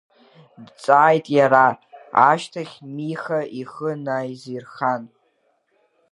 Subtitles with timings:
[0.65, 1.67] Дҵааит иара,
[2.29, 5.03] ашьҭахь Миха ихы наизирхан.